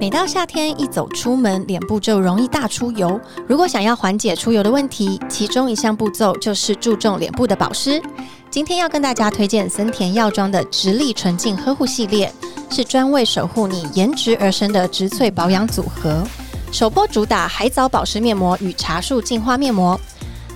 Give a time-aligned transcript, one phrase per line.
[0.00, 3.20] 每到夏天，一走出门，脸部就容易大出油。
[3.48, 8.00] 如果想要缓解出油的问题，其中一项步骤就是注重脸部的保湿。
[8.48, 12.32] 今天要跟大家推荐森田药妆的直立纯净呵护系列，
[12.70, 16.22] 是专为守护你颜值而生的植萃保养组合。
[16.70, 20.00] 首波主打海藻保湿面膜与茶树净化面膜。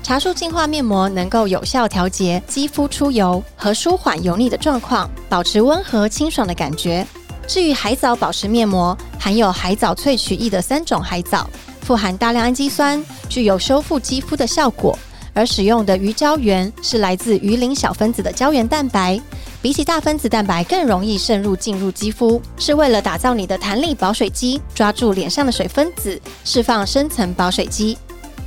[0.04, 7.04] 茶树净化面膜能够有效调节肌肤出油和舒缓油腻的状况，保持温和清爽的感觉。
[7.46, 11.48] 至于海藻保湿面膜，含有海藻萃取液的三种海藻，
[11.82, 14.98] 富含大量氨基酸，具有修复肌肤的效果。
[15.34, 19.18] 而使用的鱼胶原是来自鱼鳞小分子的胶原蛋白，
[19.62, 27.96] 比起大分子蛋白更容易渗入进入肌肤，是为了打造你的弹力保水肌，抓住脸上的水分子，释放深层保水肌。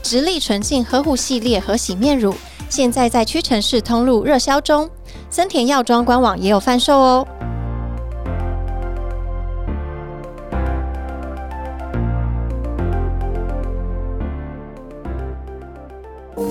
[0.03, 2.35] 直立纯净呵护系列和洗面乳，
[2.69, 4.87] 现在在屈臣氏通路热销中，
[5.31, 7.27] 森田药妆官网也有贩售哦。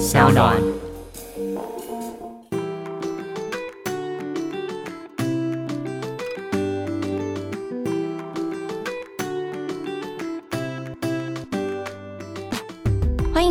[0.04, 0.83] 小暖。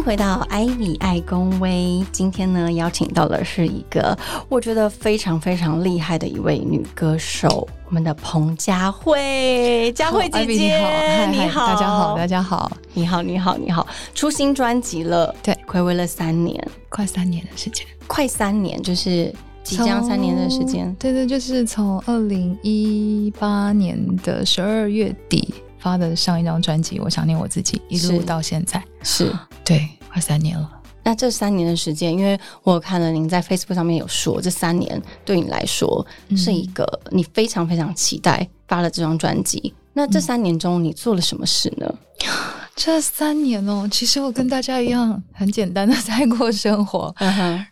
[0.05, 2.05] 回到艾米爱公威。
[2.11, 4.17] 今天呢，邀请到的是一个
[4.49, 9.91] 我觉得非常非常厉害的一位女歌手，我们的彭佳慧。
[9.95, 20.93] 佳慧姐姐，你好，大家好，大家好，你好，你好，你好，出新专辑了，对，暌违了三年，快三年的时间，快三年，就是即将三年的时间。
[20.99, 25.53] 对对，就是从二零一八年的十二月底。
[25.83, 29.29] 发的上一张专辑，我想念我自己，一路到现在，是
[29.65, 30.79] 对，快三年了。
[31.03, 36.05] 那这三年的时间，因为我看了您在 Facebook 上面有说，这三年对你来说
[36.37, 39.73] 是一个你非常非常期待发了这张专辑。
[39.91, 41.93] 那这三年中，你做了什么事呢？
[42.75, 47.13] 这三年哦，其实我跟大家一样，很简单的在过生活。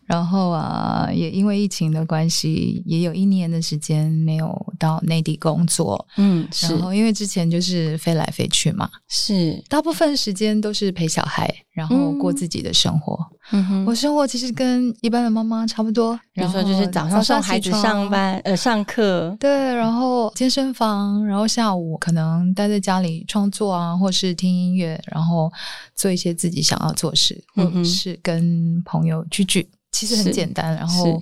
[0.05, 6.05] 然后啊，也因为疫情的关系，也有一年的时间没有到内地工作。
[6.17, 6.73] 嗯，是。
[6.73, 13.17] 然后因为之前就是飞来飞去嘛，是大部分时间都是陪小孩，然后过自己的生活。
[13.53, 16.17] 嗯哼，我生活其实跟一般的妈妈差不多。
[16.33, 19.35] 然后就是早上送孩子上班，呃，上课。
[19.39, 25.51] 对，然后健身房，然后下午可能待在家里创作啊，或是听音乐，然后
[25.95, 29.67] 做一些自己想要做事，或者是跟朋友聚聚。
[29.91, 31.21] 其实很简单，然后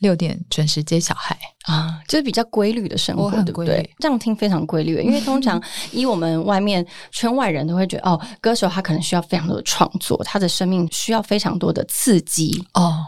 [0.00, 3.88] 六点准时接小孩啊，就是比较规律的生活，对不对？
[3.98, 5.60] 这样听非常规律，因为通常
[5.92, 12.98] 以我们外面圈外人都会觉得，哦，歌手他可能需要非常多的创作，他的生命需要非常多的刺激哦，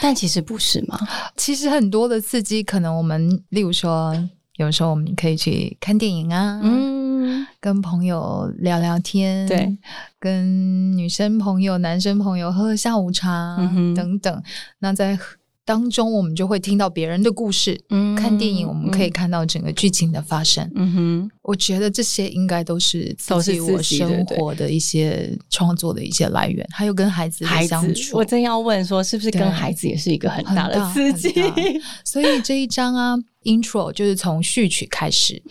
[0.00, 0.98] 但其实不是嘛？
[1.36, 4.14] 其实很多的刺激，可能我们例如说，
[4.56, 7.04] 有时候我们可以去看电影啊，嗯。
[7.60, 9.78] 跟朋友聊聊天，对，
[10.18, 13.56] 跟女生朋友、男生朋友喝喝下午茶
[13.96, 14.42] 等等。
[14.78, 15.18] 那在
[15.64, 17.80] 当中，我们就会听到别人的故事。
[17.90, 20.70] 嗯，看电影，我们可以看到整个剧情的发生。
[20.74, 28.16] 嗯哼，我觉得这些应该都是都是我生活的一些创作的一些来源，还有跟孩子的相处。
[28.16, 31.32] 我真要问说，是不是跟孩子也是一个很大的刺激？
[32.04, 33.16] 所以这一章啊。
[33.44, 35.42] Intro 就是从序曲开始，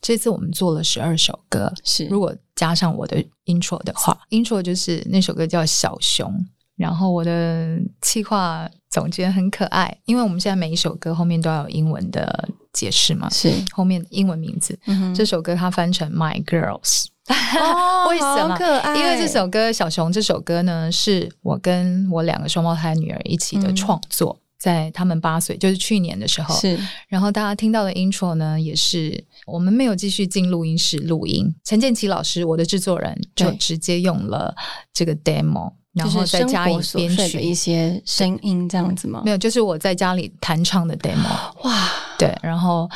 [0.00, 1.72] 这次我们做了十二首歌。
[1.82, 6.30] 是，如果加上我的 Intro 的话，Intro 就是那首歌叫《小熊》，
[6.76, 14.78] 然后我的企划总监很可爱，因为我们现在每一首歌后面都要有英文的解释嘛，是后面英文名字。
[15.14, 17.06] 这首歌它翻成 My Girls，
[18.08, 18.58] 为什么？
[18.96, 24.36] 因为这首歌《小熊》这首歌呢，是我跟我两个双胞胎女儿一起的创作。
[24.60, 26.78] 在他们八岁，就是去年的时候，是。
[27.08, 31.52] 然后大家听到的 intro 呢，也是我们没有继续进录音室录音。
[31.64, 34.54] 陈建奇老师，我的制作人，就直接用了
[34.92, 39.22] 这个 demo，然后再加以编曲一些声音，这样子吗？
[39.24, 41.64] 没有，就是我在家里弹唱的 demo。
[41.64, 41.88] 哇，
[42.18, 42.86] 对，然后，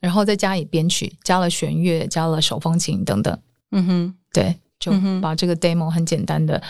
[0.00, 3.38] 然后再加以编曲，加了弦乐，加了手风琴等等。
[3.72, 4.90] 嗯哼，对，就
[5.20, 6.60] 把这个 demo 很简单的。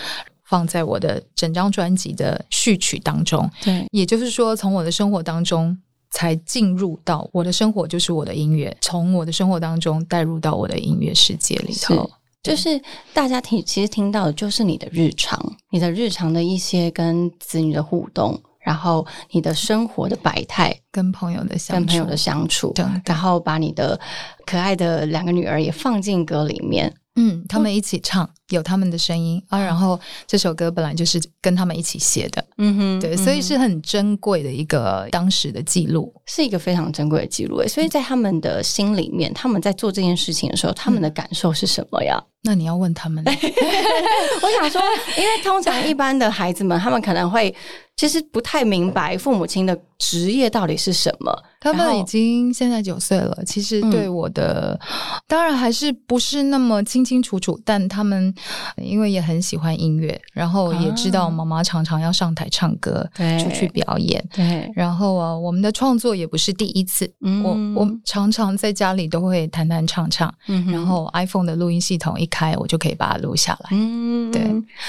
[0.51, 5.79] 放在我的整张专辑的序曲当中，对，也就是说，从我的生活当中
[6.11, 12.11] 才进入到我的生活，就是我的音乐，从我的生活当中带入到我的音乐世界里头，
[12.43, 12.83] 就是
[13.15, 22.75] 大家听，其实听到的就是你的日常，你的日常的一些跟子女的互动，然后你的生活的百态，跟朋友的相跟朋友的相处，
[23.05, 23.99] 然后把你的
[24.47, 26.95] 可爱的两个女儿也放进歌里面。
[27.17, 29.59] 嗯，他们一起唱，有他们的声音啊。
[29.59, 29.99] 然后
[30.29, 37.67] 这首歌本来就是跟他们一起写的，嗯哼，对，所以是很珍贵的一个当时的记录，是一个非常珍贵的记录。
[37.67, 42.23] 所以在他们的心里面，他们在做这件事情的时候，他们的感受是什么呀？
[42.43, 43.23] 那你要问他们。
[43.27, 44.81] 我想说，
[45.19, 47.55] 因为通常一般的孩子们，他们可能会。
[48.01, 51.31] 其实不太明白父母亲的职业到底是什么。
[51.61, 54.81] 他们已经现在九岁了，其实对我的
[55.29, 57.61] 当然还是不是那么清清楚楚。
[57.65, 58.35] 但他们
[58.77, 63.07] 因为也很喜欢音乐，然后也知道妈妈常常要上台唱歌，
[63.39, 64.27] 出去表演。
[64.33, 67.13] 对，然后啊，我们的创作也不是第一次。
[67.45, 70.33] 我我常常在家里都会弹弹唱唱，
[70.73, 73.71] 然后 iPhone 的录音系统一开，我就可以把它录下来。
[73.73, 74.43] 嗯，对。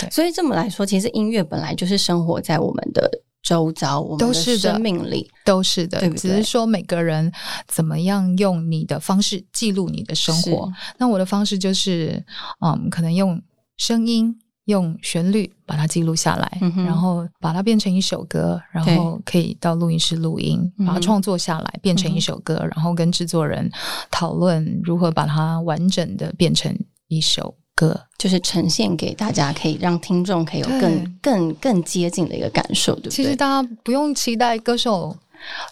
[0.09, 3.12] 所以这么来说，其实音乐本来就是生活在我们的。
[3.51, 7.30] 周遭，我们的生命力都是的，只是说每个人
[7.68, 10.71] 怎么样用你的方式记录你的生活。
[10.98, 12.24] 那我的方式就是，
[12.65, 13.42] 嗯，可能用
[13.75, 14.33] 声音、
[14.68, 23.69] 用旋律把它记录下来，然后把它变成一首歌，然后可以到录音室录音，把它创作下来变成一首歌，然后跟制作人
[24.09, 26.74] 讨论如何把它完整的变成
[27.09, 27.54] 一首。
[27.75, 33.12] 歌就是呈现给大家，可以让听众可以有更更更接近的一个感受，对不对？
[33.12, 35.15] 其实大家不用期待歌手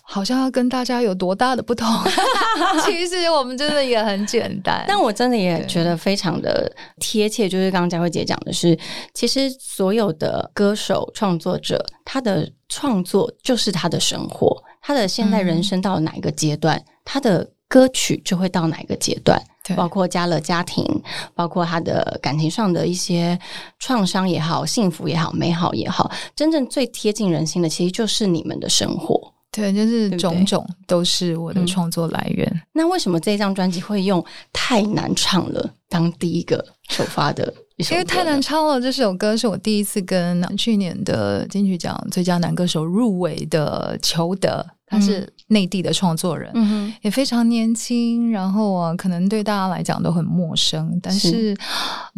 [0.01, 1.87] 好像要跟大家有多大的不同
[2.85, 4.83] 其实我们真的也很简单。
[4.87, 8.77] 但我真的也觉得非常的贴切，就是刚刚佳慧姐讲的是，
[9.13, 19.39] 其实所有的歌手创作者，他的创作就是他的生活，他的现在人生到了哪一个阶段，他的歌曲就会到哪一个阶段。
[19.75, 20.86] 包括加了家庭，
[21.33, 23.38] 包括他的感情上的一些
[23.80, 29.33] 创伤也好，幸福也好，美好也好，真正最贴近人心的，其实就是你们的生活。
[29.51, 32.62] 对，就是种种都是我的创作来源。
[32.71, 34.21] 那为什么这张专辑会用
[34.54, 37.51] 《太难唱了》当第一个首发的？
[37.79, 44.65] 因为《太难唱了》这首歌是我第一次跟去年的金曲奖最佳男歌手入围的裘德。
[44.91, 50.99] 他是内地的创作人，嗯也非常年轻，然后啊，可能对大家来讲都很陌生。
[50.99, 51.55] 但是，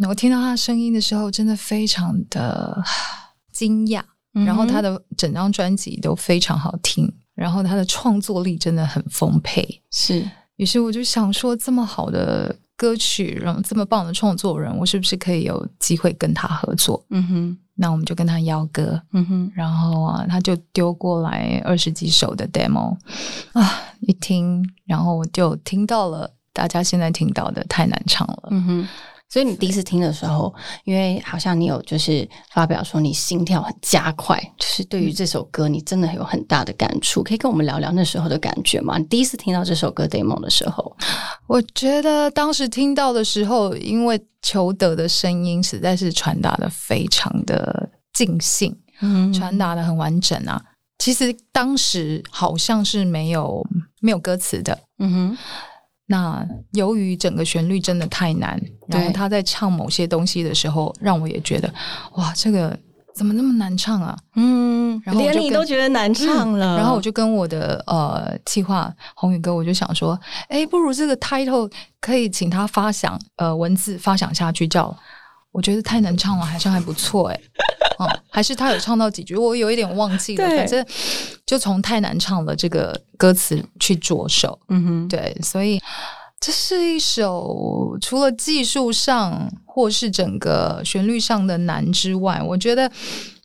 [0.08, 2.82] 我听到他声音的时候，真的非常的
[3.52, 4.00] 惊讶。
[4.46, 9.82] 然后他的整张专辑都非常好听，然后他的创作力真的很丰沛。
[9.90, 10.26] 是，
[10.56, 17.00] 于是我就想说，这么好的歌曲，然后这么棒的创作人，我是不是可以有机会跟他合作？
[17.10, 17.58] 嗯哼。
[17.74, 22.94] 那我们就跟他邀歌，嗯哼，然后啊，他就丢过来二十几首的 demo
[23.54, 28.88] 啊，一听，然后我就听到了大家现在听到的太难唱了，嗯哼。
[29.32, 38.98] 所以你第一次听的时候，因为好像你有就是发表说你心跳很加快，就是对于这首歌你真的有很大的感触，可以跟我们聊聊那时候的感觉吗？
[38.98, 40.94] 你第一次听到这首歌 demo 的时候，
[41.46, 50.62] 我觉得当时听到的时候，因为裘德的声音实在是传达的非常的尽兴，嗯，传达的很完整啊。
[50.98, 53.66] 其实当时好像是没有
[54.02, 55.38] 没有歌词的，嗯哼。
[56.06, 61.72] 那由于整个旋律真的太难，然后他在唱某些东西的时候，让我也觉得
[62.14, 62.76] 哇，这个
[63.14, 64.18] 怎么那么难唱啊？
[64.36, 66.76] 嗯，然后连你都觉得难唱了。
[66.76, 70.18] 然后我就跟我的呃计划宏宇哥，我就想说，
[70.48, 71.70] 哎，不如这个 title
[72.00, 74.94] 可以请他发想呃文字发想下去，叫
[75.52, 77.40] 我觉得太难唱了，好像还不错哎。
[78.28, 80.44] 还是他有唱到几句，我有一点忘记了。
[80.48, 80.84] 反正
[81.46, 85.80] 就从太难唱了这个歌词去着手，嗯哼，对，所以
[86.40, 92.90] 这是一首除了技术上或是整个旋律上的难之外，我觉得。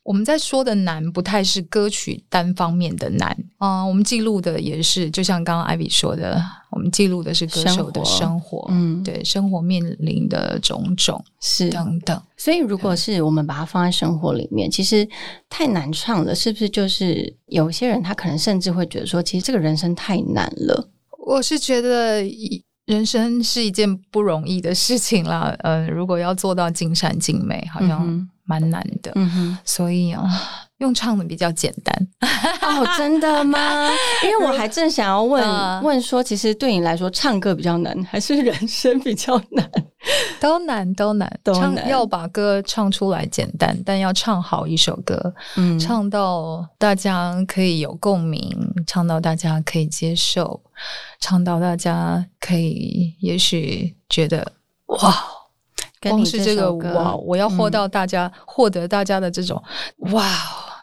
[0.08, 3.86] 我们在说的难，不太是歌曲单方面的难啊。
[3.86, 12.18] 我们记录的也是，就像刚刚艾比说的，我们记录的是歌手的生活，嗯，对，生活面临的种种是等等。
[12.38, 15.06] 所以，如果是我们把它放在生活里面，其实
[15.50, 16.70] 太难唱了，是不是？
[16.70, 20.90] 就是有些人他可能甚至会觉得说，其实这个人生太难了。
[21.26, 22.24] 我是觉得，
[22.86, 25.54] 人生是一件不容易的事情啦。
[25.64, 28.30] 呃，如果要做到尽善尽美，好像。
[28.48, 30.24] 蛮难的，嗯哼所以啊，
[30.78, 32.08] 用唱的比较简单
[32.62, 33.90] 哦，真的吗？
[34.24, 35.44] 因为我还正想要问
[35.84, 39.70] 问说，其实对你来说，唱歌比较难，还是人生比较难？
[40.40, 41.90] 都难，都难，都难。
[41.90, 48.56] 要把歌唱出来简单，但要唱好一首歌，嗯，唱到大家可以有共鸣，
[48.88, 50.62] 唱到大家可以接受，
[51.20, 54.54] 唱到大家可以也许觉得
[54.86, 55.14] 哇。
[56.02, 59.62] 光是这个哇，我要获到大家获得大家的这种
[60.12, 60.24] 哇，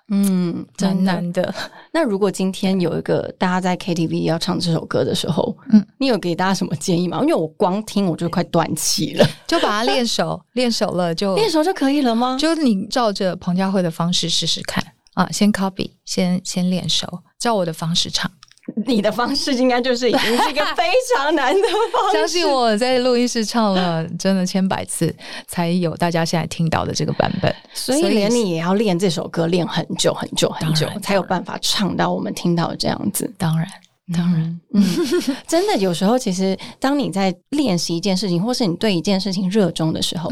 [0.09, 1.54] 嗯，真难的。
[1.92, 7.21] 那如果今天有一个大家在 KTV 要唱这首歌的时候，嗯，你有给大家什么建议吗？
[7.23, 12.37] 因为我光听我就快断气了， 就把它练熟，练熟了就练熟就可以了吗？
[12.38, 17.06] 就你照着彭佳慧的方式试试看啊，先 copy，先先练熟，
[17.38, 18.30] 照我的方式唱。
[18.87, 22.16] 你的方式应该就是已经是一个非常难的方式。
[22.16, 25.14] 相信我在录音室唱了真的千百次，
[25.47, 27.54] 才有大家现在听到的这个版本。
[27.75, 33.30] 所以连你也要练这首歌，练很久很久很久，才有办法唱到我们听到这样子。
[33.37, 33.68] 当然，
[34.14, 34.83] 当然，嗯，
[35.47, 40.30] 真的有时候，其实当你在练习一件事情，或是你对一件事情热衷的时候。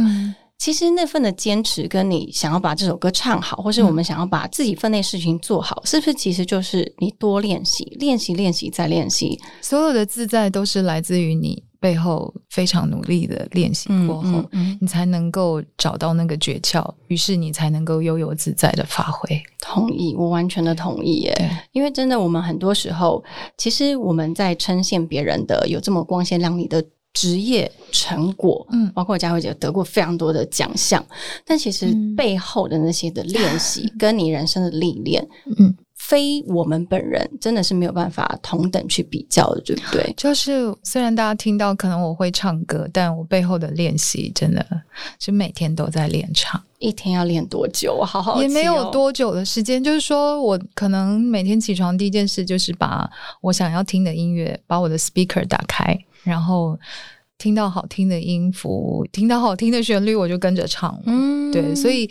[0.63, 9.37] 其实那份的坚持，跟你想要把这首歌唱好，或是我们想要把自己分内事情做好，是不是其实就是你多练习、练习、练习再练习？
[9.61, 14.49] 所有的自在都是来自于你背后非常努力的练习过后，
[14.81, 19.43] 你才能够找到那个诀窍，于是你才能够悠游自在的发挥。
[19.61, 21.67] 同意，我完全的同意耶！
[21.73, 23.25] 因为真的，我们很多时候，
[23.59, 26.85] 其实我们在称羡别人的有这么光鲜亮丽的。
[27.13, 31.05] 职业成果，嗯，包括佳慧姐得过非常多的奖项，
[31.45, 35.27] 但其实背后的那些的练习，跟你人生的历练，
[35.59, 40.15] 嗯，非我们本人真的是没有办法同等去比较的，对不对？
[40.17, 44.67] 就是虽然大家听到可能我会唱歌，但我背后的练习真的
[45.21, 48.03] 是每天都在练唱，一天要练多久？
[48.03, 53.09] 好好也没有多久的时间，就是说我可能每天起床第一件事就是把
[53.43, 55.97] 我想要听的音乐，把我的 speaker 打开。
[56.23, 56.79] 然后
[57.39, 61.01] 听到好听的音符，听到好听的旋律，我就跟着唱。
[61.07, 62.09] 嗯，对，所以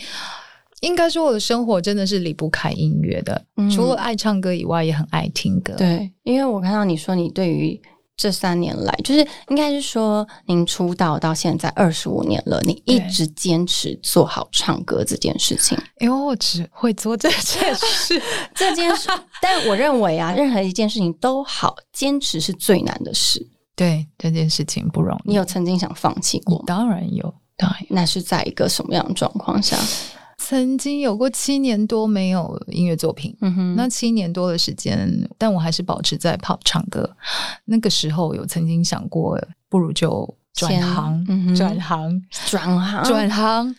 [0.82, 3.41] 应该说我的生活真的是离不开音乐的。
[3.74, 5.74] 除了爱唱歌以外，也很爱听歌。
[5.77, 7.80] 对，因为我看到你说你对于
[8.18, 15.77] 这三年来，就是应该是说您出道到现在二十五年了，你一直坚持做好唱歌这件事情。
[16.00, 18.22] 因为我只会做这件事，
[18.53, 19.10] 这件事。
[19.41, 23.48] 但我认为啊，任何一件事情都好，坚持是最难的事。
[23.82, 26.64] 对这件事情不容易，你有曾经想放弃过？
[26.68, 27.84] 当然有，当然。
[27.90, 29.76] 那是在一个什么样的状况下？
[30.38, 33.76] 曾经有过七年多没有音乐作品，嗯哼。
[33.76, 37.10] 那七年多的时间，但我还是保持在 pop 唱歌。
[37.66, 43.76] 那个时候有曾经想过，不如就转行，转行，转行，转行，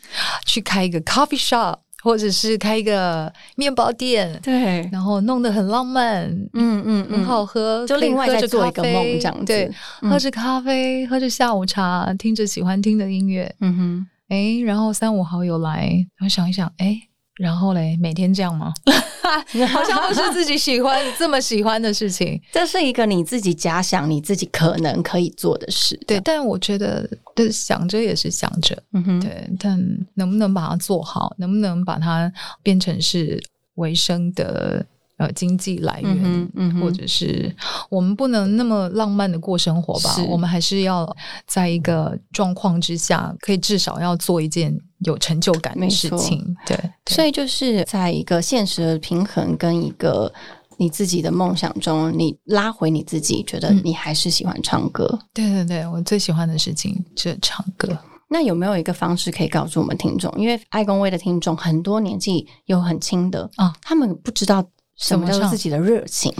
[0.47, 1.79] 去开一个 coffee shop。
[2.03, 13.77] 或者是开一个面包店，对，然后弄得很浪漫，嗯嗯，很好喝，就另外再做一个梦这样子，对，喝着咖啡，喝着下午茶，听着喜欢听的音乐，嗯。
[13.77, 17.03] 哼，哎，然后三五好友来，我想一想，哎。
[17.43, 18.73] 然后嘞，每天这样吗？
[19.73, 22.41] 好像不是自己喜欢这么喜欢的事情。
[22.53, 25.99] 这是一个你自己假想，你自己可能可以做的事。
[26.07, 27.05] 对，但我觉得，
[27.51, 29.51] 想着也是想着，嗯哼，对。
[29.59, 29.77] 但
[30.15, 32.33] 能不能把它做好，能不能把它
[32.63, 33.43] 变成是
[33.75, 34.87] 维生的？
[35.23, 37.55] 呃，经济来源，嗯或者是
[37.89, 40.17] 我们不能那么浪漫的过生活吧？
[40.29, 41.09] 我们还是要
[41.47, 46.45] 在一个状况之下，可以至少要做一件有成就感的事情。
[46.67, 46.77] 对，
[47.07, 50.33] 所以就是在一个现实的平衡跟一个
[50.77, 55.17] 你自己的梦想中，你拉回你自己，觉得你还是喜欢唱歌。
[55.33, 57.97] 对对对，我最喜欢的事情就是唱歌。
[58.29, 60.33] 那有没有一个方式可以告诉我们听众？
[60.37, 64.67] 因为爱公威的听众很多年纪又很轻的啊，他们不知道。
[64.97, 66.33] 什么叫自己的热情？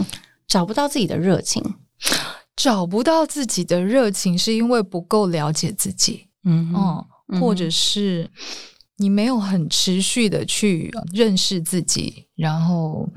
[0.45, 1.63] 找不到自己的热情，
[2.55, 6.71] 找不到自己的热情，是因为不够了解自己，嗯，
[7.39, 8.29] 或者是
[8.97, 12.27] 你没有很持续的去认识自己。
[12.35, 13.07] 然后，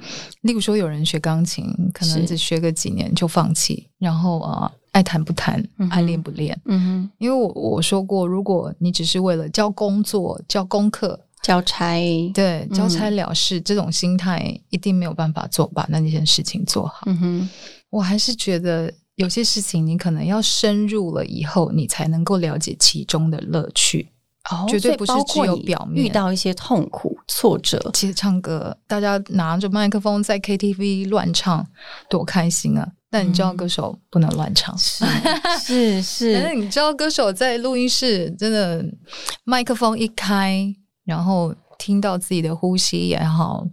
[0.43, 6.59] 例如说，有人学钢琴，可能只学个几年就放弃，然后啊，爱弹不弹，爱练不练。
[6.67, 11.21] 嗯哼，因为我我说过，如果你只是为了交工作、交功课。
[11.47, 11.97] 交差，
[12.35, 17.03] 对，交差了事，这种心态一定没有办法做把那件事情做好。
[17.07, 17.51] 嗯哼，
[17.89, 24.09] 我还是觉得有些事情你可能要深入了以后，你才能够了解其中的乐趣。
[24.51, 27.79] 哦，绝对不是只有表面遇到一些痛苦挫折。
[27.95, 31.65] 其实唱歌，大家拿着麦克风在 KTV 乱唱，
[32.11, 32.89] 多开心啊！
[33.09, 35.05] 但你知道，歌手不能乱唱， 是
[35.61, 36.35] 是是。
[36.35, 38.85] 但是你知道，歌手在录音室真的
[39.45, 40.75] 麦克风一开。
[41.07, 43.67] 然后听到自己的呼吸也好，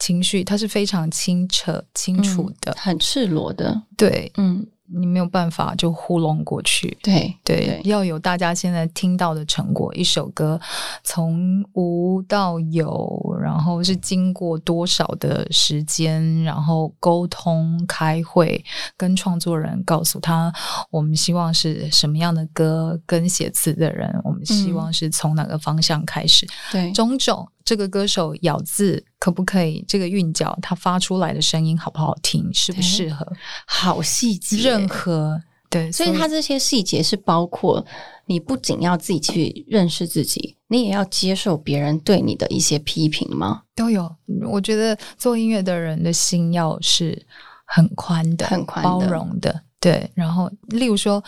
[0.00, 3.80] 情绪它是非常清澈、清楚的，很赤裸的。
[3.96, 4.66] 对，嗯。
[4.90, 9.94] 你没有办法就糊弄过去，对对，要有大家现在听到的成果。
[9.94, 10.58] 一首歌
[11.04, 18.64] 从无到有，然后是经过多少的时间，然后沟通、开会，
[18.96, 20.52] 跟创作人告诉他，
[20.90, 27.46] 我们希望是什么样的歌，跟写词的人，我们希望是从哪个方向开始，对，种种。
[27.68, 33.30] 这个歌手咬字可不可以这个韵脚，它发出来的声音好不好听，适不适合？
[33.66, 37.84] 好细节，任何对，所以它这些细节是包括
[38.24, 43.64] 你不仅要自己去认识自己，你也要接受别人对你的一些批评吗？
[43.74, 44.10] 都有。
[44.50, 47.22] 我觉得做音乐的人的心要是
[47.66, 49.62] 很宽的、很宽包容的。
[49.78, 51.22] 对，然后例如说，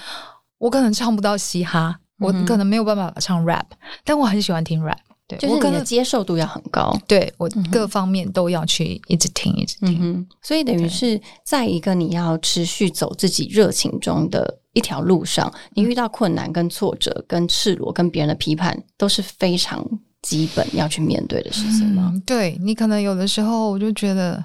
[0.56, 2.00] 我可能唱不到嘻哈。
[2.18, 3.64] 我可能没有办法唱 rap，
[4.04, 4.98] 但我很喜欢听 rap。
[5.38, 6.96] 对，就是你的接受度要很高。
[7.06, 10.26] 对我各方面都要去一直听，一直听。
[10.42, 19.86] 所以等于是在一个你要持续走自己热情中的一条路上，你遇到困难、跟挫折、跟赤裸、跟别人的批判，都是非常
[20.22, 22.12] 基本要去面对的事情吗？
[22.26, 24.44] 对你可能有的时候，我就觉得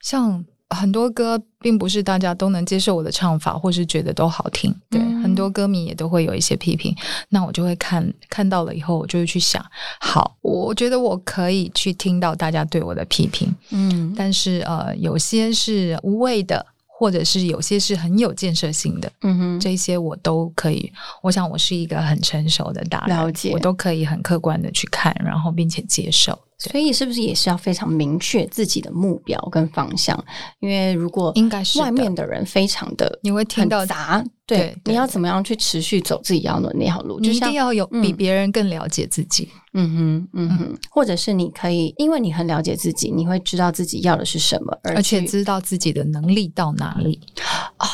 [0.00, 0.44] 像。
[0.72, 4.74] 很多歌并不是大家都能接受我的唱法，或是觉得都好听。
[4.90, 6.94] 对，很多歌迷也都会有一些批评。
[7.28, 9.64] 那我就会看看到了以后，我就会去想，
[10.00, 13.54] 好，我觉得我可以去听到大家对我的批评。
[13.70, 19.10] 嗯，但是呃，有些是无谓的，或者是有些是很有建设性的。
[19.22, 20.92] 嗯哼，这些我都可以。
[21.22, 26.38] 我想我是一个很成熟的大了解，我都可以很客观的去看，然后并且接受。
[26.70, 30.24] 所以是不是也是要非常明确自己的目标跟方向？
[30.60, 37.20] 因为如果应该是外面的人非常的你会听到杂，对，你要怎么样去持续走自己要的那条路？
[37.20, 39.48] 你一定要有比别人更了解自己。
[39.74, 47.18] 嗯哼，嗯哼，或者是你可以，因为你很了解自己，你会知道自己要的是什么，而且知道自己的能力到哪里。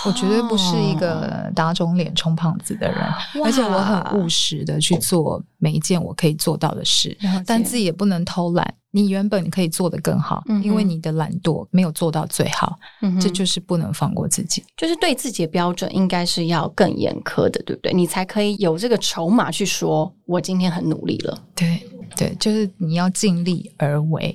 [0.06, 2.98] 我绝对不是一个打肿脸充胖子的人，
[3.44, 8.74] 而且我很务实的去做每一件我可以做到的事，但自己也不能偷懒。
[8.90, 12.78] 你原本可以做的更好，因为你的懒惰没有做到最好，
[13.20, 14.64] 这就是不能放过自己。
[14.76, 17.92] 就是对自己的标准应该是要更严苛的，对不对？
[17.92, 21.38] 你才可以有这个筹码去说，我今天很努力了。
[21.54, 21.82] 对
[22.16, 24.34] 对，就是你要尽力而为，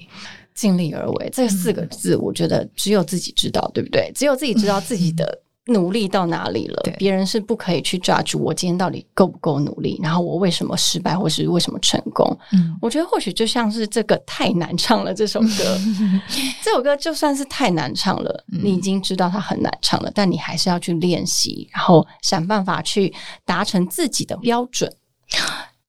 [0.54, 4.12] 尽力而为这四个字，我觉得只有自己知道，对不对？
[4.14, 5.43] 只有自己知道自己的。
[5.68, 6.84] 努力到哪里了？
[6.98, 12.38] 别人是不可以去 judge 我今天到底够不够努力，然后我为什么失败，或是为什么成功？
[12.52, 15.78] 嗯，我觉得或许就像是这个太难唱了这首歌，
[16.62, 23.14] 这首歌就算是太难唱了，你已经知道它很难唱了，但你还是要去练习，然后想办法去
[23.46, 24.94] 达成自己的标准。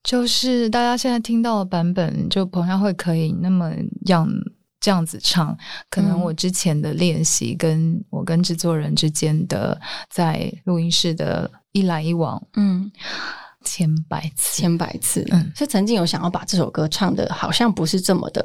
[0.04, 3.72] 就是大家现在听到的版本，就彭佳慧可以那么
[4.07, 4.29] 样。
[4.85, 5.57] 这样子唱，
[5.88, 12.92] 可能我之前的练习，跟我跟制作人之间的在录音室的一来一往，嗯，
[13.64, 18.44] 千百次，千百次，嗯，是曾经有想要把这首歌唱的，好像不是这么的，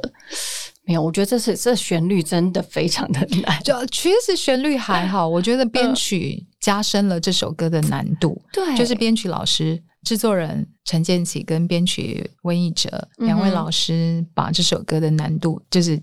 [0.84, 9.82] 没有，我觉得这是这旋律真的非常的难，就其实旋律还好， 我觉得编曲加深了这首歌的难度，对，就是编曲老师。
[10.02, 16.00] 制作人陈建奇跟编曲温义哲两位老师把这首歌的难度就是啊，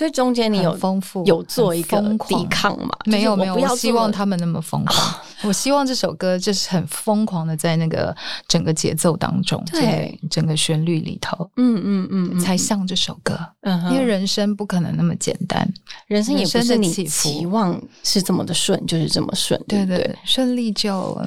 [0.00, 2.88] 所以中间你有丰富有做一个抵抗嘛？
[3.04, 5.14] 没有没有，我希望他们那么疯狂。
[5.42, 8.16] 我希望这首歌就是很疯狂的在那个
[8.48, 13.38] 整个节奏当中，对整个旋律里头，嗯嗯嗯，才像这首歌。
[13.60, 15.70] 嗯，因为人生不可能那么简单，
[16.06, 19.62] 人生也不是你期望是这么的顺，就是这么顺。
[19.68, 21.20] 对对，顺利就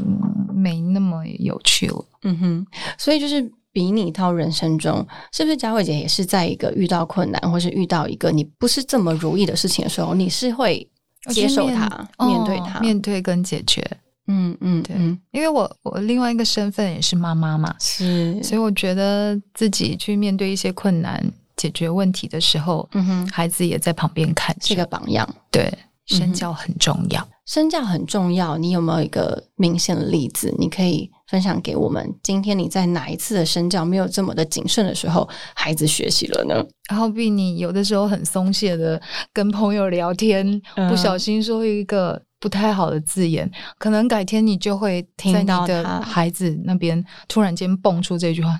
[0.52, 2.06] 没那么有趣了。
[2.24, 10.88] 嗯哼，所以就是比拟到人生中，是不是佳慧姐也是在一个遇到困难，或是遇到一个你不是这么如意的事情的时候，你是会
[11.32, 13.84] 接受它、面对它、面对跟解决。
[14.28, 14.96] 嗯嗯，对，
[15.32, 21.22] 因为我我另外一个身份也是妈妈嘛，是，所以我觉得自己去面对一些困难、
[21.58, 25.28] 解决问题的时候，嗯哼，孩子也在旁边看，是个榜样。
[25.52, 25.70] 对，
[26.06, 28.58] 身教很重要，身教很重要。
[28.58, 32.14] 你有没有一个明显的例子，你可以分享给我们？
[32.22, 36.66] 今天你在哪一次的身教没有这么的谨慎的时候，孩子学习了呢？
[36.90, 39.02] 然后比你有的时候很松懈的
[39.34, 42.22] 跟朋友聊天，不小心说一个。
[42.40, 48.60] 不太好的字眼，可能改天你就会听到的孩子那边突然间蹦出这句话：“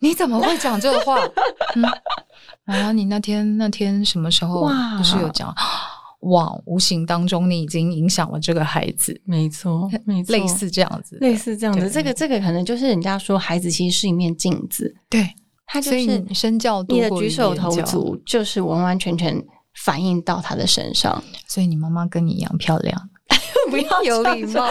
[0.00, 1.16] 你怎么会讲这个话？”
[2.66, 5.54] 然后你那天那天什么时候不是有讲？
[6.20, 9.90] 哇，无形当中你已经影响了这个孩子，没错，
[10.28, 11.90] 类似这样子，类似这样子。
[11.90, 15.28] 这个这个可能就是人家说孩子其实是一面镜子，对
[15.66, 19.42] 他就是身教，你的举手投足就是完完全全
[19.84, 21.22] 反映到他的身上。
[21.46, 23.09] 所以你妈妈跟你一样漂亮。
[23.70, 24.68] 不要有礼貌，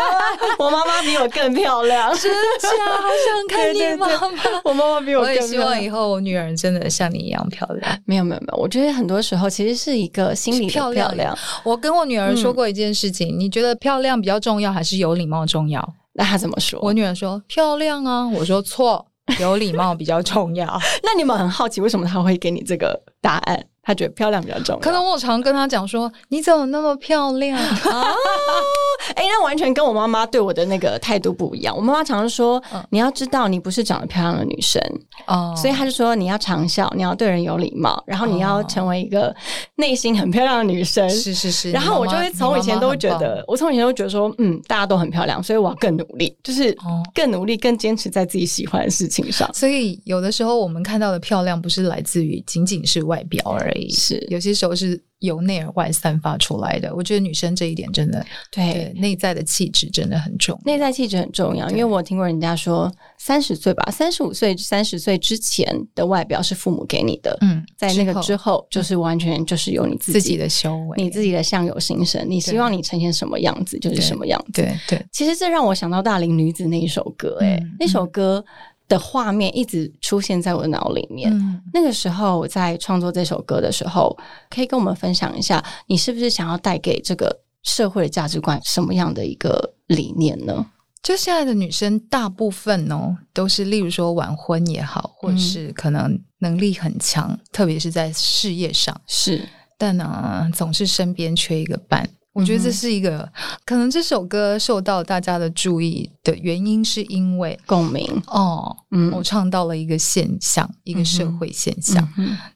[0.58, 2.68] 我妈妈比我更漂亮，真假？
[2.92, 4.30] 好想看你妈妈。
[4.64, 5.28] 我妈妈比我更。
[5.30, 7.98] 我也希望以后我女儿真的像你一样漂亮。
[8.04, 11.36] 没有没有没有，我觉得很多时候其实是一个心理漂亮。
[11.64, 15.86] 我跟我女儿说过一件事情，你觉得漂亮比较重要，还是有礼貌重要？
[16.14, 16.80] 那她怎么说？
[16.82, 18.26] 我女儿说漂亮啊。
[18.28, 19.06] 我说错。
[19.38, 20.66] 有礼貌比较重要。
[21.04, 23.64] 那你们很好奇，为什么他会给你这个答案？
[23.82, 24.80] 他觉得漂亮比较重要。
[24.80, 27.58] 可能我常跟他讲说：“你怎么那么漂亮？”
[29.14, 31.76] 哎，那完全跟我妈妈对我的那个态度不一样。
[31.76, 34.80] 我妈妈常常说：“你要知道，你不是长得漂亮的女生
[35.26, 39.34] 哦。”所以她就说：“你要长笑，你要对人有礼貌，然后你要成为一个
[39.76, 41.70] 内心很漂亮的女生。”是是是。
[41.70, 46.76] 然后我就会从以前都觉得，我从以前都觉得说：“嗯，大家都很漂亮，所以我要更努力，就是
[47.14, 55.00] 更努力，更坚持在自己喜欢的事情上。”所以有的时候我们看到的漂亮，不是来自于仅仅是外表而已，是有些时候是。
[55.20, 61.70] 由内而外散发出来的，我觉得女生这一点真的对内在的气质真的很重，内在气质很重要。
[61.70, 74.62] 因为我听过人家说，三十岁吧，三十五岁、三十岁之前的外表是父母给你的，嗯，在那个之后就是完全就是由你自己的修为，你自己的相由心生，你希望你呈现什么样子就是什么样子。
[74.62, 78.44] 对对，其实这让我想到《大龄女子》那一首歌，哎，那首歌。
[78.90, 81.32] 的画面一直出现在我的脑里面。
[81.72, 84.14] 那个时候我在创作这首歌的时候，
[84.50, 90.66] 可以跟我们分享一下，你是不是想要带给这个社会的价值观什么样的一个理念呢？
[91.02, 99.48] 就现在的女生大部分哦，都是例如说晚婚也好，或者是可能能力很强，特别是在事业上是，
[99.78, 102.06] 但呢，总是身边缺一个伴。
[102.32, 103.28] 我觉得这是一个
[103.64, 108.76] 可能这首歌受到大家的注意的原因，是因为共鸣哦。
[108.92, 112.08] 嗯，我唱到了一个现象，一个社会现象。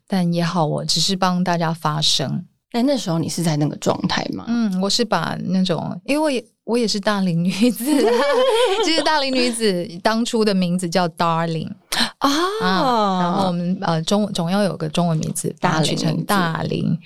[0.06, 2.44] 但也好，我只是帮大家发声。
[2.70, 4.44] 但那时候你是在那个状态吗？
[4.48, 7.84] 嗯，我是把那种，因为我也是大龄女子，
[8.84, 11.70] 其实大龄女子当初的名字叫 Darling。
[12.30, 16.98] 啊，然后我们呃中总要有个中文名字，大龄成大龄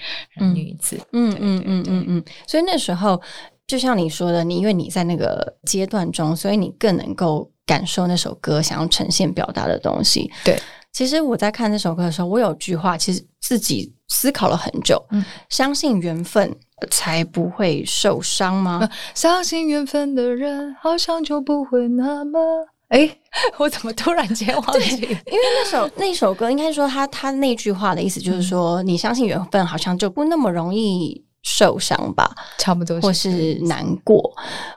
[0.55, 3.21] 女子，嗯嗯嗯嗯嗯，所以那时候
[3.67, 10.31] 就像你说的，你因为你在那个阶段中，所以你更能够感受那首歌想要呈现表达的东西。
[10.45, 10.57] 对，
[10.93, 16.55] 其实我在看这首歌的时候，我有句话，其实自己思考了很久，嗯，相信缘分
[16.91, 18.89] 才不会受伤吗？
[19.15, 22.69] 相信缘分的人，好像就不会那么。
[22.89, 23.19] 哎，
[23.59, 24.97] 我怎么突然间忘记？
[24.97, 32.35] 因为那首那首歌，应该说他他那句话的意思就是说，你相信缘分，好像就不那么容易受伤吧？
[32.59, 34.35] 差不多，或是难过。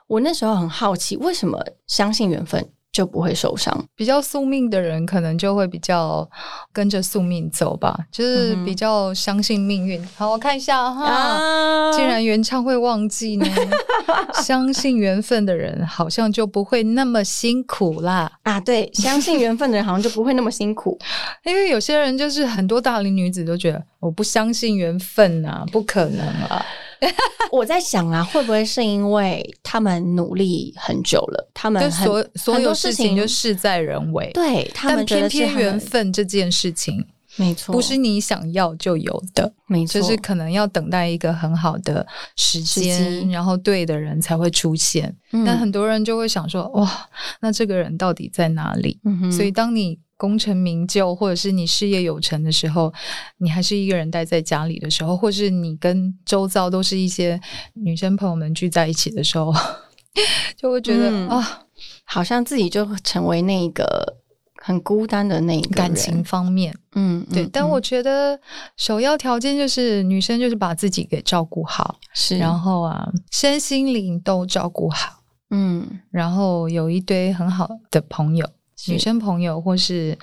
[0.07, 2.69] 我那时候很好奇，为什么相信缘分？
[2.91, 3.85] 就不会受伤。
[3.95, 6.29] 比较宿命的人，可能就会比较
[6.73, 10.05] 跟着宿命走吧，就是比较相信命运。
[10.15, 13.45] 好，我看一下哈，竟然原唱会忘记呢。
[14.43, 18.31] 相信缘分的人，好像就不会那么辛苦啦。
[18.43, 20.97] 啊，对，相信缘分的人，好像就不会那么辛苦。
[21.45, 26.65] 因为有些人就是很多大龄女子都觉得，我不相信缘分啊，不可能啊。
[27.51, 37.05] 我在想啊，会不会是因为他们努力很久了，他们所所有事情就事在人为，对他们偏偏缘分这件事情，
[37.37, 45.15] 没错，不是你想要就有的，没错，就是可能要等待一个很好的时间，然后对的人才会出现。
[45.45, 47.09] 但很多人就会想说，哇，
[47.41, 48.99] 那这个人到底在哪里？
[49.31, 49.99] 所以当你。
[50.21, 52.93] 功成名就，或者是你事业有成的时候，
[53.37, 57.41] 你还是一个人待在家里的时候，或是你跟周遭都是一些
[57.73, 59.51] 女生朋友们聚在一起的时候，
[60.55, 61.63] 就会觉得啊，
[62.05, 64.15] 好像自己就成为那个
[64.57, 67.47] 很孤单的那个感情方面，嗯，对。
[67.47, 68.39] 但我觉得
[68.77, 78.47] 首要条件就是女生就是把自己给照顾好，是，然后啊，身心灵都照顾好，嗯，然后有一堆很好的朋友。
[78.87, 80.17] 女生朋友，或是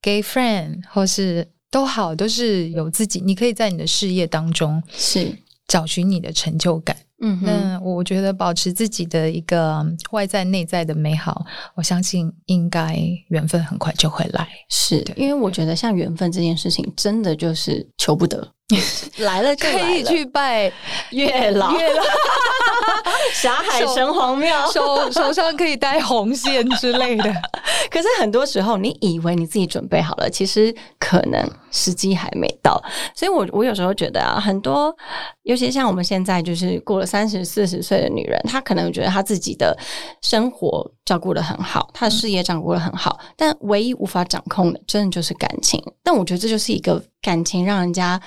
[0.00, 3.20] gay friend，或是都好，都是有自己。
[3.20, 5.36] 你可以在你的事业当中是
[5.68, 6.96] 找寻你的成就感。
[7.24, 11.46] 嗯，那我觉得保持自己的一个外在内在的美好，
[11.76, 12.98] 我相信应该
[13.28, 14.48] 缘分很快就会来。
[14.68, 18.52] 是因为我觉得像缘分这件事情，真的就是求不得。
[19.18, 20.72] 来了可以去拜
[21.10, 22.02] 月老，月老，
[23.34, 27.32] 霞海神皇庙，手手上可以戴红线之类的。
[27.90, 32.82] 可是很多时候，你以为你自己准备好了，其实可能时机还没到。
[33.14, 34.94] 所以，我我有时候觉得啊，很多，
[35.42, 39.76] 尤其像我们现在就是过了三十四十岁的女人，她可能觉得她自己的
[40.22, 45.82] 生活照顾的很好，她的事业照顾的很好，但唯一无法掌控的，真的就是感情。
[46.02, 48.20] 但我觉得这就是一个感情让人家。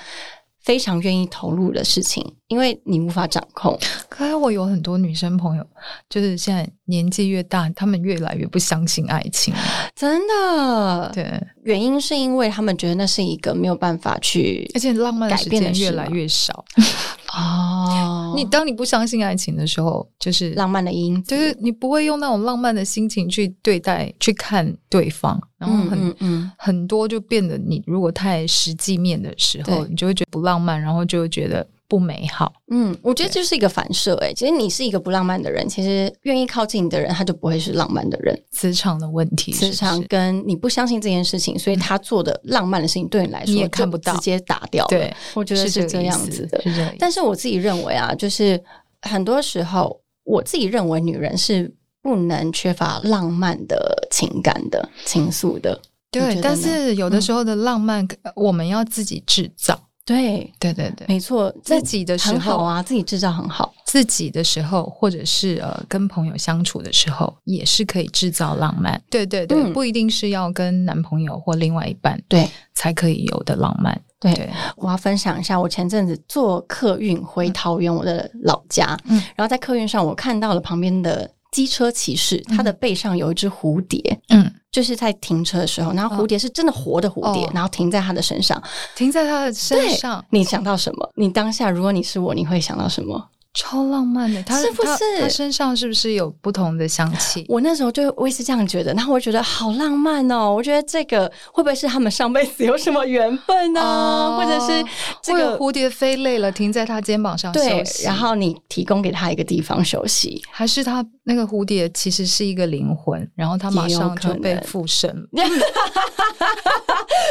[0.66, 3.78] 非常愿意投入的事情，因为你无法掌控。
[4.08, 5.66] 可是我有很多女生朋友，
[6.08, 9.52] 就是现在年纪越大，她们越来越不相信爱情。
[9.94, 16.64] 真的，对，原因是因为他们觉得那是一个没有办法去，而且浪漫的时间越来越少。
[17.36, 31.66] 哦，你当你不相信爱情的时候，就是浪漫的因，就是你不会用那种浪漫的心情去对待、去看对方，然后很嗯很多就变得你如果太实际面的时候，你就会觉得不浪漫，然后就会觉得。
[31.88, 46.62] 不美好，嗯，我觉得就是一个反射，哎，其实你是一个不浪漫的人，其实愿意靠近你的人，他就不会是浪漫的人，磁场的问题，磁场跟你不相信这件事情，所以他做的浪漫的事情对你来说你也看不到，直接打掉，对，我觉得是这样子的，
[46.98, 48.60] 但是我自己认为啊，就是
[49.02, 51.72] 很多时候，我自己认为女人是
[52.02, 59.85] 不能缺乏浪漫的情感的情愫的，对，但是有的时候的浪漫，我们要自己制造。
[60.06, 63.74] 对对对对，没错，自己的时候啊，自己制造很好。
[63.84, 69.00] 自己的时候，或者是呃跟朋友相处的时候，也是可以制造浪漫。
[69.10, 74.00] 对对对，不一定是要跟男朋友或另外一半对才可以有的浪漫。
[74.20, 78.96] 对，我要分享一下，我前阵子坐客运回桃园，我的老家。
[79.06, 84.00] 嗯，然后在客运上，我看到了旁边的机车骑士，他的背上有一只蝴蝶。
[84.28, 84.52] 嗯。
[84.76, 88.62] 就是在停车的时候，然后蝴蝶是真的活的蝴蝶，然后停在他的身上，
[88.94, 90.22] 停在他的身上。
[90.28, 91.10] 你想到什么？
[91.14, 93.30] 你当下如果你是我，你会想到什么？
[93.56, 95.20] 超浪漫的，他是不是？
[95.20, 97.42] 他身上是不是有不同的香气？
[97.48, 100.52] 我那时候就我也是这样觉得，然后我觉得好浪漫哦。
[100.54, 104.36] 我觉得这个会不会是他们上辈子有什么缘分呢？
[104.36, 104.84] 或者是
[105.22, 115.28] 这个蝴蝶飞累了，停在他肩膀上休息，然后你提供给他一个地方休息，还是他那个蝴蝶其实是一个灵魂，然后他马上就被附身了。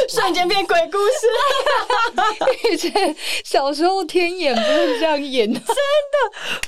[0.08, 5.76] 瞬间变鬼故事，以前小时候天眼不是这样演的，真的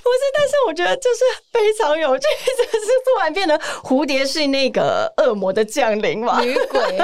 [0.02, 0.18] 不是。
[0.36, 6.98] 但是我觉得就是非常有趣，就是突然变得蝴蝶是那个恶魔的降临嘛，女鬼。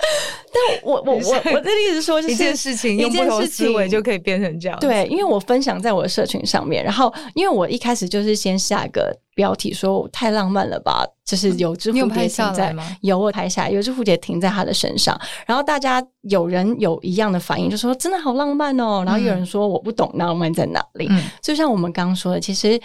[0.52, 4.78] 但我我我 我的意思说，一件事情用不同思维就可以变成这样。
[4.80, 21.08] 对，因为我分享在我的社群上面，然后因为我一开始就是先下一个标题说太浪漫了吧，就是有只蝴蝶停在有我拍下来，有只蝴蝶停在他的身上，然后大家有人有一样的反应，就说真的好浪漫哦，然后有人说我不懂浪漫在哪里，
[21.40, 22.80] 就像我们刚刚说的，其实。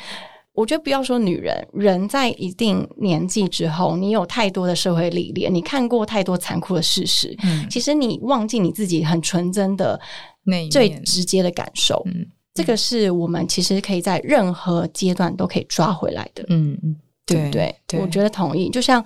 [0.55, 9.99] 我觉得不要说女人，人在一定年纪之后，你有太多的社会历练，你看过太多残酷的事实，嗯，其实你忘记你自己很纯真的
[10.43, 17.75] 那最直接的感受，嗯，这个是我们其实可以在任何阶段都可以抓回来的，嗯嗯，对不对？
[17.99, 18.69] 我觉得同意。
[18.69, 19.03] 就像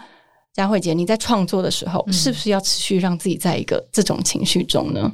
[0.53, 5.11] 佳慧姐，你在创作的时候，是不是要持续让自己在一个这种情绪中呢？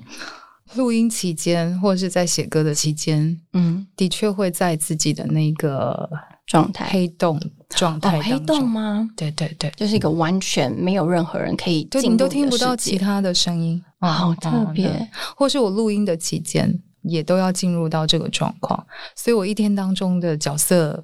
[0.75, 6.09] 录音期间，或者是在写歌的期间，嗯，的确会在自己的那个
[6.45, 6.85] 状态。
[6.89, 9.09] 黑洞状态黑洞吗？
[9.15, 15.09] 对对对，就是一个完全没有任何人可以，就你都听不到其他的声音，好特别。
[15.35, 18.85] 或是我录音的期间，也都要进入到这个状况，
[19.15, 21.03] 所以我一天当中的角色。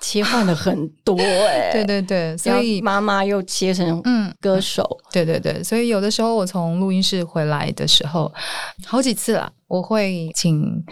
[0.00, 8.32] 切换了很多 哎，对对对，所以妈妈又切成嗯歌手，对对对，所以有的时候我从录音室回来的时候，
[8.86, 10.84] 好几次啦，我会请，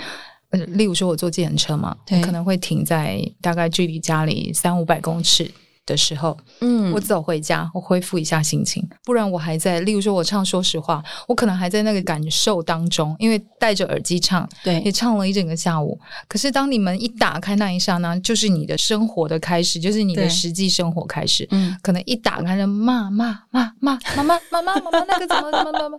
[0.51, 5.51] 呃，例如说我坐自行车嘛，可能会停在大概距离家里三五百公尺。
[5.85, 9.81] 的时候，嗯，我走回家，我恢复一下心情，不然我还在。
[9.81, 15.99] 例如说，我唱，说实话，我可能还在那个感受当中，因为戴着耳机唱，对，也唱了一整个下午。
[16.29, 21.47] 可是当你们一打开那一刹那，就是你的生活的开始，就是你的实际生活开始。
[21.51, 25.99] 嗯，可能一打开就骂骂骂骂妈妈妈妈妈妈那个怎么怎么怎么，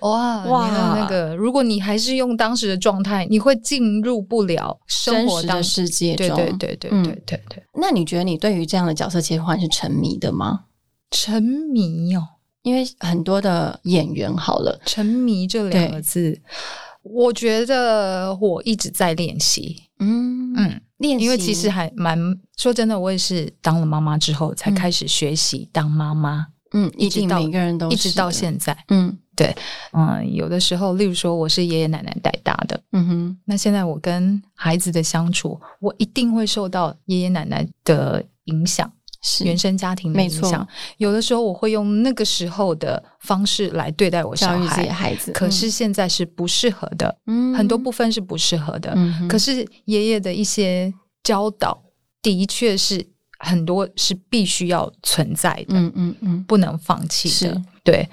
[0.00, 6.28] 哇哇那个，如果你还是用当时的状态，你会进入不了生活的世界中。
[6.28, 7.62] 对对对对对对对。
[7.78, 10.64] 那你觉得你对于这样的角色切换是沉迷的吗？
[11.10, 12.26] 沉迷哦，
[12.62, 16.40] 因为很多的演员好了，沉迷这两个字，
[17.02, 19.84] 我觉得我一直在练习。
[19.98, 22.18] 嗯嗯，练习，因为其实还蛮
[22.56, 26.48] 说真的，我也是当了妈妈之后才开始学习当妈妈。
[26.72, 28.76] 嗯，一直到每个人都一直到现在。
[28.88, 29.54] 嗯，对，
[29.92, 38.24] 嗯，有的时候，例如说我是爷爷奶奶带大的，嗯哼，那现在我跟孩子的相处，我一定会受到爷爷奶奶的。
[38.46, 38.88] 影响
[39.22, 40.64] 是原生家庭的影响，
[40.98, 50.94] 有的时候我会用那个时候的方式来对待我小孩孩子，可是现在是不适合的，嗯，很多部分是不适合的，嗯，可是爷爷的一些
[51.24, 51.76] 教导
[52.22, 53.04] 的确是
[53.38, 57.62] 很多是必须要存在的，嗯嗯嗯，不能放弃的。
[57.84, 58.08] 对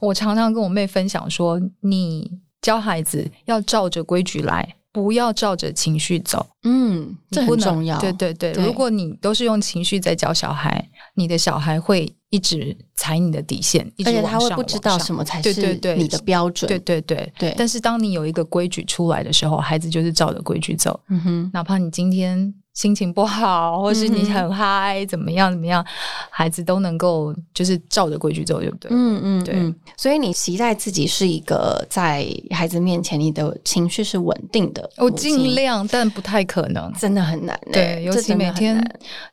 [0.00, 4.76] 我常常跟我妹分享说，你教孩子要照着规矩来。
[4.94, 6.46] 不要照着情绪走。
[6.64, 7.98] 嗯，这很重要。
[7.98, 16.66] 对对对，如果你都是用情绪在教小孩，你的小孩会一直踩你的底线，而且他会不知道什么才是你的标准。
[16.66, 17.54] 对对对对。
[17.56, 20.98] 但是当你有一个规矩出来的时候，孩子就是照着规矩走。
[21.08, 22.52] 嗯哼，哪怕你今天。
[22.74, 25.84] 心情不好，或是你很嗨，怎么样怎么样，
[26.30, 28.90] 孩子都能够就是照着规矩走，对不对？
[28.94, 29.74] 嗯嗯，对。
[29.94, 34.90] 所以你期待自己是一个在孩子面前，你的情绪是稳定的。
[34.96, 37.60] 我尽量，但不太可能，真的很难。
[37.70, 38.82] 对，尤其每天，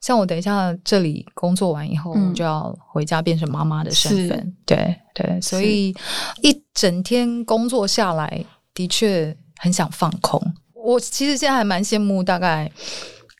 [0.01, 4.53] 像我等一下这里工作完以后，我就要回家变成妈妈的身份。
[4.65, 5.95] 对对，所以
[6.41, 10.41] 一整天工作下来，的确很想放空。
[10.73, 12.71] 我其实现在还蛮羡慕，大概。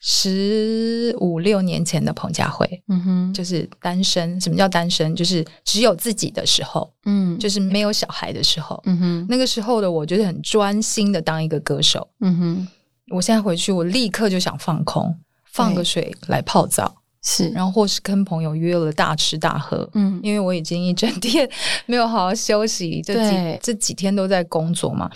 [0.02, 4.40] 十五六年前的彭佳慧，嗯哼，就是单身。
[4.40, 5.14] 什么叫单身？
[5.14, 9.28] 就是只有自己的时候，嗯，就是没有小孩的时候，嗯哼。
[9.28, 12.68] 那个时候的我，就是很专心的当一个歌手，嗯哼。
[13.10, 15.14] 我现在回去，我立刻就想放空，
[15.52, 16.96] 放个水来泡澡。
[17.24, 21.50] 是，然后或是跟朋友约了大吃大喝，嗯，因为我已经一整天
[21.86, 25.10] 没有好好休息，这几这几天都在工作嘛。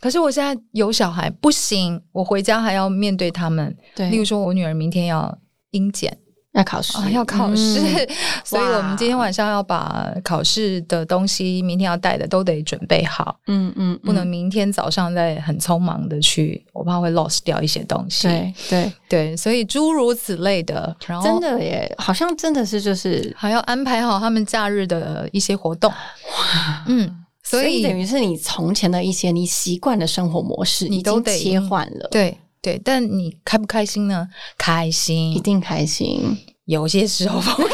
[0.00, 3.76] 可是我现在有小孩，不行，我回家还要面对他们。
[3.94, 5.36] 对，例如说我女儿明天要
[5.72, 6.16] 英检。
[6.58, 7.80] 要考试，要考试，
[8.44, 13.38] 所以我们今天晚上要把考试的东西，明天要带的都得准备好。
[13.46, 18.26] 嗯嗯，不能明天早上再很匆忙的去，我怕会 lost 掉一些东西。
[18.26, 25.88] 对对对，所以诸如此类的，然后真的耶，好像真的是就是还要安排好他们假日的一些活动。
[25.90, 32.08] 哇，嗯，所以等于是你从前的一些你习惯的生活模式，你都得切换了。
[32.10, 32.36] 对。
[32.60, 34.28] 对，但你开不开心呢？
[34.56, 36.36] 开心，一定开心。
[36.64, 37.72] 有些时候不开心，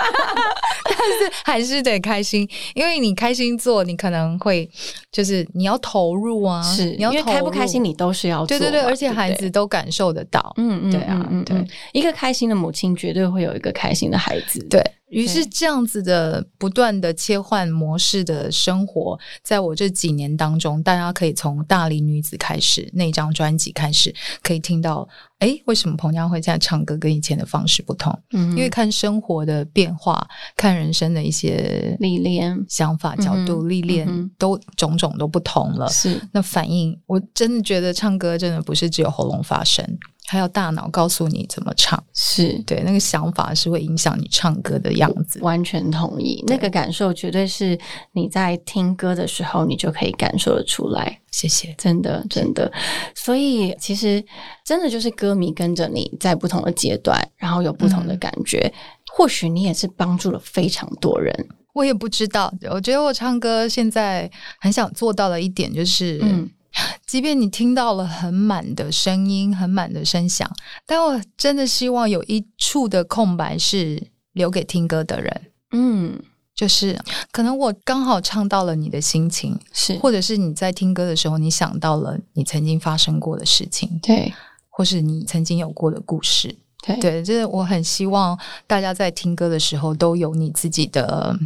[0.84, 4.68] 但是还是得开心，因为你开心做，你可能会
[5.12, 6.62] 就是你要投入啊。
[6.62, 10.54] 是，你要因为开不开心，你都是要对对对，而且孩子都感受得到。
[10.56, 14.58] 嗯嗯，对啊，对，一个开心的母亲绝对会有一个开心的孩子。
[14.70, 14.82] 对。
[15.08, 28.16] 于是这样子的不断的切换模式的生活，在我这几年当中，大家可以从大龄女子开始那张专辑开始，可以听到，哎，为什么彭佳慧现在唱歌跟以前的方式不同？
[28.32, 35.88] 嗯，因为看生活的变化，看人生的一些历练、想法、角度、历练，都种种都不同了。
[35.88, 39.82] 是，那反应，我真的觉得唱歌真的不是只有喉咙发声。
[40.30, 45.40] 还有大脑告诉你怎么唱，是对那个想法是会影响你唱歌的样子。
[45.40, 47.78] 完全同意，那个感受绝对是
[48.12, 51.18] 你在听歌的时候，你就可以感受得出来。
[51.30, 52.70] 谢谢，真的真的。
[53.14, 54.22] 所以其实
[54.64, 58.70] 真的就是歌迷跟着你在不同的阶段，然后有不同的感觉。
[59.10, 61.34] 或许你也是帮助了非常多人。
[61.72, 66.50] 我也不知道，我觉得我唱歌现在很想做到的一点就是，嗯。
[67.06, 70.50] 即便你听到了很满的声音、很满的声响，
[70.86, 75.42] 但我真的希望有一处的空白是留给听歌的人。
[75.72, 76.18] 嗯，
[76.54, 76.98] 就是
[77.30, 84.32] 可能我刚好唱到了你的心情，是，或者是你在听歌的时候，你想到了你曾经发生过的事情，对，
[84.68, 91.36] 或是你曾经有过的故事，对，对，就是我很希望大家在听歌的时候都有你自己的。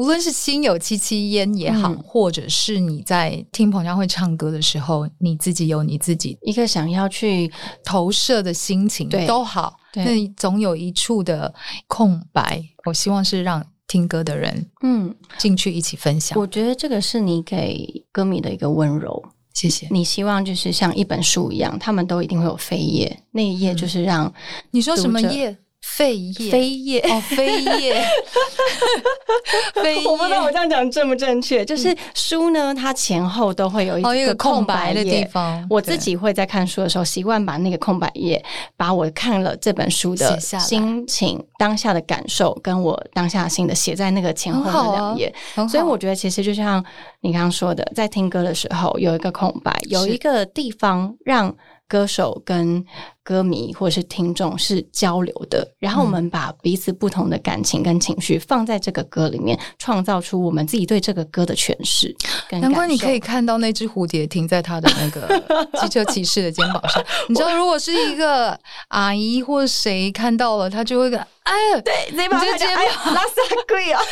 [0.00, 7.52] 无论是心有戚戚焉也好，或者是你在听彭佳慧唱歌的时候，你自己有你自己一个想要去
[7.84, 9.76] 投射的心情，都好。
[9.94, 11.52] 那总有一处的
[11.86, 16.38] 空白，我希望是让听歌的人，嗯，进去一起分享。
[16.38, 19.22] 我觉得这个是你给歌迷的一个温柔。
[19.52, 19.86] 谢谢。
[19.90, 24.32] 你希望就是像一本书一样，他们都一定会有扉页，那一页就是让
[24.70, 25.54] 你说什么页？
[25.82, 28.04] 扉页，扉页哦，扉页，
[30.06, 31.64] 我不知道我这样讲正不正确。
[31.64, 35.66] 就是书呢，它前后都会有一个空白的地方。
[35.70, 38.42] 我自己会在看书的时候，习惯把那个空白页，
[38.76, 45.34] 把我看了这本书的心情、当下的感受，跟我当下心的写在那个前后的两页。
[45.68, 46.84] 所以我觉得，其实就像
[47.20, 51.56] 你刚刚说的，在听歌的时候有一个空白，有一个地方让。
[51.90, 52.84] 歌手跟
[53.22, 62.14] 歌迷或者是听众是交流的，然后我们把彼此不同的感情跟情绪放在这个歌里面，创造出我们自己对这个歌的诠释。
[62.50, 65.42] 难怪你可以看到那只蝴蝶停在他的那个
[65.80, 67.04] 机车骑士的肩膀上。
[67.28, 71.18] 你知道，如果是一个阿姨或谁看到了，他就会个。
[71.42, 74.00] 哎呀，对，你把肩膀拉萨贵啊，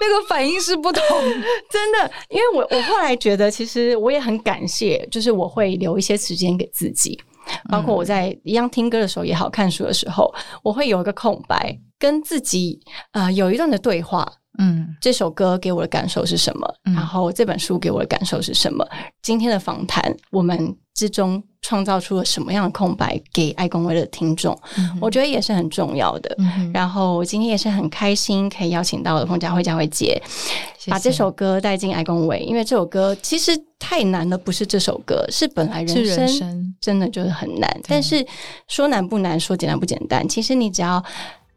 [0.00, 1.02] 那个反应是不同，
[1.70, 2.10] 真的。
[2.28, 7.18] 因为我我后来觉得，其实我也很感谢，就是我会留一些时间给自己，
[7.68, 10.32] 包括我在一样听歌的时候也好看书的时候，
[10.62, 12.80] 我会有一个空白，跟自己
[13.12, 14.30] 呃有一段的对话。
[14.58, 16.74] 嗯，这首歌给我的感受是什么？
[16.84, 18.86] 然后这本书给我的感受是什么？
[19.22, 24.58] 今天的访谈，我们之中创造出了什么样的空白给爱公威的听众？
[25.00, 26.36] 我觉得也是很重要的。
[26.72, 30.22] 然后今天也是很开心，可以邀请到了彭佳慧、佳慧姐，
[30.86, 37.80] 把这首歌带进爱公威，因为这首歌其实太难了，不是这首歌，是本来人生真的就是很难。
[37.86, 38.24] 但是
[38.68, 41.04] 说难不难，说简单不简单，其实你只要。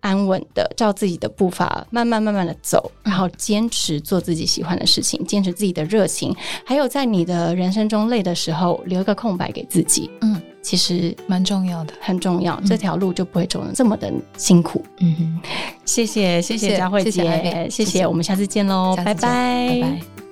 [0.02, 6.36] 安稳的照自己的步伐，慢慢慢慢的走，然后坚持做自己喜欢的事情，坚持自己的热情，
[6.66, 10.10] 还有在你的人生中累的时候，留一个空白给自己。
[10.22, 14.84] 嗯，其实蛮重要的，很重要，这条路就不会走的这么的辛苦。
[15.00, 15.42] 嗯哼，
[15.86, 20.29] 谢谢谢谢佳慧姐，谢谢，我们下次见喽，拜拜，拜拜。